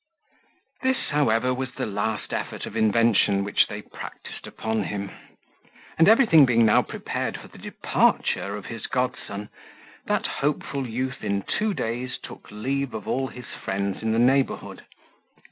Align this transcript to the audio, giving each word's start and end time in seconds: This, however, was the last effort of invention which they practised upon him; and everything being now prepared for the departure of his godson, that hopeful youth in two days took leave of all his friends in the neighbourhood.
This, 0.81 1.09
however, 1.09 1.53
was 1.53 1.73
the 1.75 1.85
last 1.85 2.33
effort 2.33 2.65
of 2.65 2.75
invention 2.75 3.43
which 3.43 3.67
they 3.67 3.83
practised 3.83 4.47
upon 4.47 4.85
him; 4.85 5.11
and 5.95 6.09
everything 6.09 6.43
being 6.43 6.65
now 6.65 6.81
prepared 6.81 7.37
for 7.37 7.47
the 7.47 7.59
departure 7.59 8.55
of 8.55 8.65
his 8.65 8.87
godson, 8.87 9.49
that 10.07 10.25
hopeful 10.25 10.87
youth 10.87 11.23
in 11.23 11.43
two 11.43 11.75
days 11.75 12.17
took 12.17 12.49
leave 12.49 12.95
of 12.95 13.07
all 13.07 13.27
his 13.27 13.45
friends 13.63 14.01
in 14.01 14.11
the 14.11 14.17
neighbourhood. 14.17 14.85